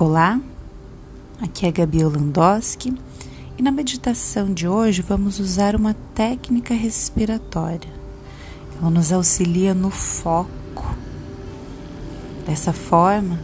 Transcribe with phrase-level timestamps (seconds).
[0.00, 0.40] Olá,
[1.42, 2.94] aqui é Gabi Olandoski
[3.58, 7.90] e na meditação de hoje vamos usar uma técnica respiratória.
[8.80, 10.94] Ela nos auxilia no foco.
[12.46, 13.40] Dessa forma,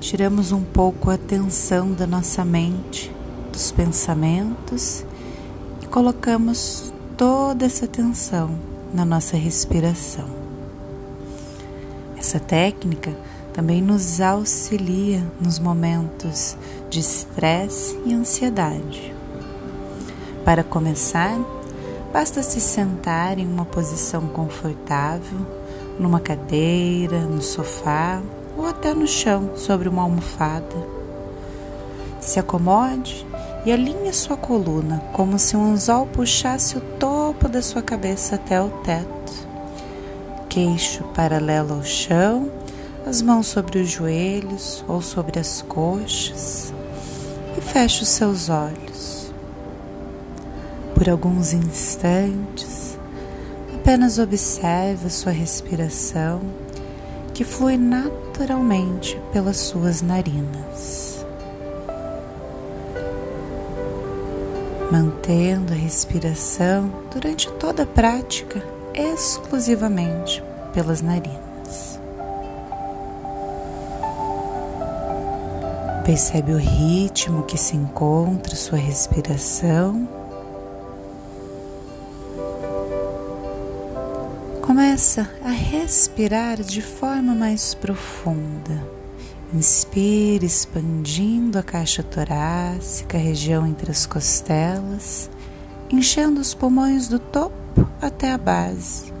[0.00, 3.14] tiramos um pouco a tensão da nossa mente,
[3.52, 5.04] dos pensamentos
[5.82, 8.58] e colocamos toda essa tensão
[8.94, 10.30] na nossa respiração.
[12.16, 13.14] Essa técnica
[13.58, 16.56] também nos auxilia nos momentos
[16.88, 19.12] de estresse e ansiedade.
[20.44, 21.36] Para começar,
[22.12, 25.40] basta se sentar em uma posição confortável,
[25.98, 28.22] numa cadeira, no sofá
[28.56, 30.76] ou até no chão sobre uma almofada.
[32.20, 33.26] Se acomode
[33.66, 38.62] e alinhe sua coluna como se um anzol puxasse o topo da sua cabeça até
[38.62, 39.48] o teto.
[40.48, 42.57] Queixo paralelo ao chão
[43.08, 46.74] as mãos sobre os joelhos ou sobre as coxas
[47.56, 49.32] e feche os seus olhos.
[50.94, 52.98] Por alguns instantes,
[53.74, 56.42] apenas observe a sua respiração
[57.32, 61.24] que flui naturalmente pelas suas narinas.
[64.92, 68.62] Mantendo a respiração durante toda a prática
[68.94, 70.42] exclusivamente
[70.74, 71.97] pelas narinas.
[76.08, 80.08] Percebe o ritmo que se encontra sua respiração.
[84.62, 88.82] Começa a respirar de forma mais profunda.
[89.52, 95.28] Inspire, expandindo a caixa torácica, a região entre as costelas,
[95.90, 99.12] enchendo os pulmões do topo até a base.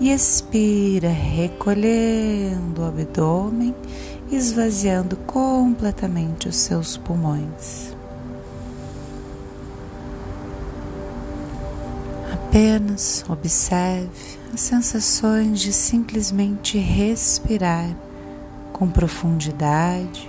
[0.00, 3.74] E expira, recolhendo o abdômen
[4.30, 7.96] esvaziando completamente os seus pulmões.
[12.32, 17.94] Apenas observe as sensações de simplesmente respirar
[18.72, 20.28] com profundidade,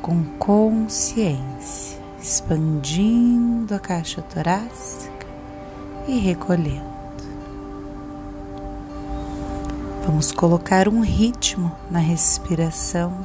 [0.00, 5.26] com consciência, expandindo a caixa torácica
[6.06, 6.91] e recolhendo.
[10.04, 13.24] Vamos colocar um ritmo na respiração,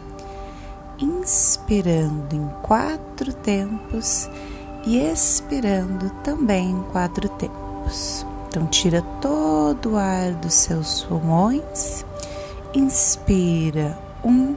[1.00, 4.30] inspirando em quatro tempos
[4.86, 8.24] e expirando também em quatro tempos.
[8.48, 12.06] Então, tira todo o ar dos seus pulmões,
[12.76, 14.56] inspira um,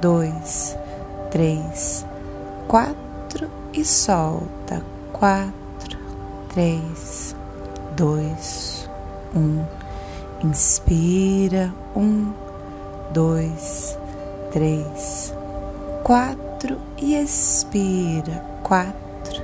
[0.00, 0.74] dois,
[1.30, 2.06] três,
[2.66, 4.82] quatro e solta
[5.12, 5.98] quatro,
[6.48, 7.36] três,
[7.94, 8.88] dois,
[9.34, 9.62] um
[10.44, 12.32] Inspira, um,
[13.10, 13.98] dois,
[14.52, 15.34] três,
[16.04, 19.42] quatro e expira, quatro,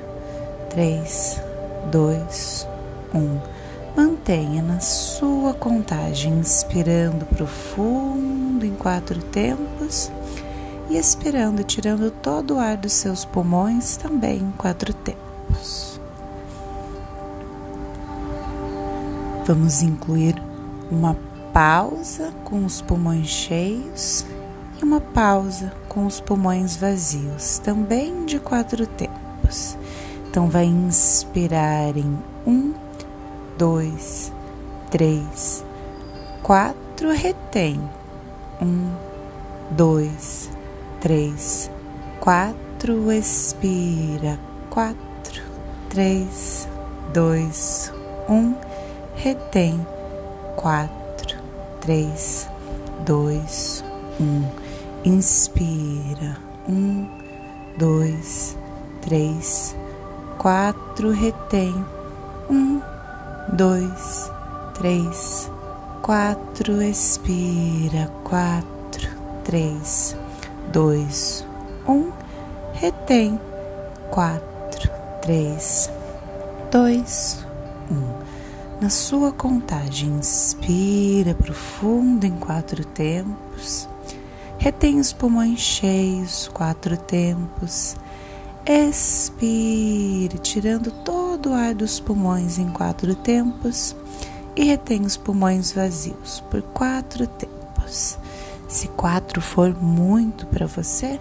[0.69, 1.41] três,
[1.91, 2.69] dois,
[3.14, 3.38] um.
[3.97, 10.10] Mantenha na sua contagem, inspirando profundo em quatro tempos
[10.88, 16.00] e expirando, tirando todo o ar dos seus pulmões também em quatro tempos.
[19.44, 20.41] Vamos incluir
[20.92, 21.16] uma
[21.54, 24.26] pausa com os pulmões cheios
[24.78, 29.76] e uma pausa com os pulmões vazios, também de quatro tempos.
[30.28, 32.75] Então, vai inspirar em um,
[33.58, 34.32] dois,
[34.91, 35.64] três,
[36.42, 37.81] quatro, retém.
[38.60, 38.91] Um,
[39.70, 40.50] dois,
[41.00, 41.70] três,
[42.20, 44.38] quatro, expira.
[44.70, 45.42] Quatro,
[45.91, 46.66] três,
[47.12, 47.92] dois,
[48.28, 48.54] um,
[49.14, 49.86] retém
[50.56, 51.38] quatro,
[51.80, 52.48] três,
[53.04, 53.84] dois,
[54.20, 54.62] um.
[55.04, 56.36] Inspira,
[56.68, 57.08] um,
[57.76, 58.56] dois,
[59.00, 59.74] três,
[60.38, 61.74] quatro, retém,
[62.48, 62.80] um,
[63.52, 64.30] dois,
[64.74, 65.50] três,
[66.02, 69.08] quatro, expira, quatro,
[69.42, 70.16] três,
[70.72, 71.44] dois,
[71.88, 72.12] um,
[72.75, 73.40] retém,
[74.08, 74.88] quatro,
[75.20, 75.90] três,
[76.70, 77.44] dois,
[77.90, 78.31] um
[78.82, 83.88] na sua contagem, inspira profundo em quatro tempos,
[84.58, 87.94] retém os pulmões cheios, quatro tempos,
[88.67, 93.94] expire, tirando todo o ar dos pulmões em quatro tempos
[94.56, 98.19] e retém os pulmões vazios por quatro tempos.
[98.67, 101.20] Se quatro for muito para você,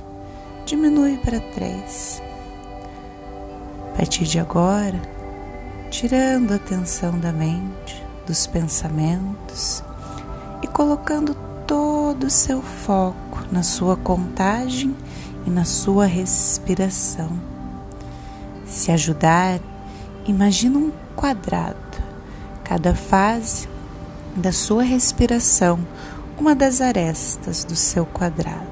[0.66, 2.24] diminui para três.
[3.94, 5.00] A partir de agora,
[5.92, 9.84] tirando a tensão da mente, dos pensamentos
[10.64, 11.36] e colocando
[11.68, 14.96] todo o seu foco na sua contagem
[15.46, 17.30] e na sua respiração.
[18.66, 19.60] Se ajudar,
[20.26, 21.76] imagina um quadrado,
[22.64, 23.68] cada fase
[24.34, 25.78] da sua respiração,
[26.40, 28.66] uma das arestas do seu quadrado.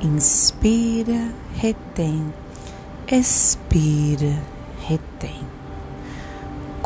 [0.00, 2.32] Inspira, retém,
[3.10, 4.40] expira,
[4.86, 5.57] retém.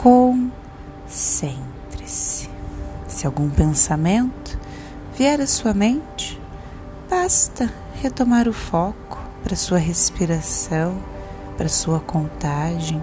[0.03, 1.63] Concentre-se.
[3.07, 4.59] Se algum pensamento
[5.17, 6.41] vier à sua mente,
[7.09, 7.73] basta
[8.03, 10.99] retomar o foco para sua respiração,
[11.57, 13.01] para sua contagem,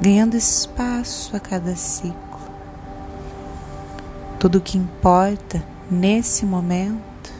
[0.00, 2.38] ganhando espaço a cada ciclo.
[4.38, 5.60] Tudo o que importa
[5.90, 7.32] nesse momento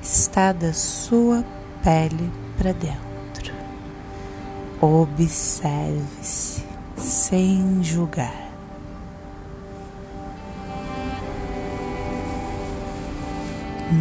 [0.00, 1.44] está da sua
[1.82, 3.52] pele para dentro.
[4.80, 8.34] Observe-se sem julgar.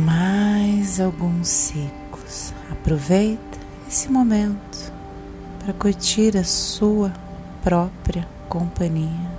[0.06, 2.54] Mais alguns ciclos.
[2.72, 3.58] Aproveita
[3.88, 4.92] esse momento
[5.60, 7.14] para curtir a sua
[7.62, 9.33] própria companhia.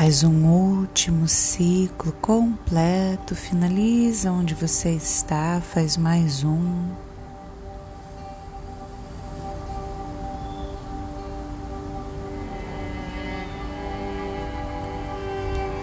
[0.00, 6.88] Faz um último ciclo completo, finaliza onde você está, faz mais um.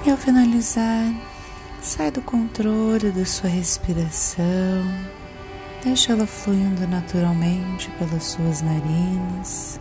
[0.03, 1.13] E ao finalizar,
[1.79, 4.83] sai do controle da sua respiração,
[5.83, 9.79] deixa ela fluindo naturalmente pelas suas narinas.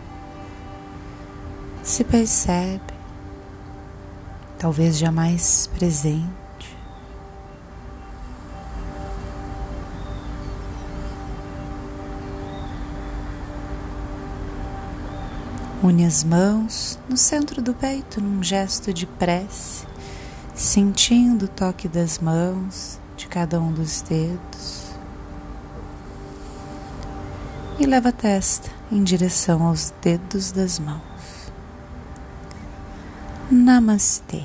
[1.81, 2.96] Se percebe
[4.57, 6.27] talvez jamais presente.
[15.83, 19.85] Une as mãos no centro do peito num gesto de prece,
[20.53, 24.87] sentindo o toque das mãos de cada um dos dedos.
[27.79, 31.36] E leva a testa em direção aos dedos das mãos.
[33.67, 34.41] Namastê.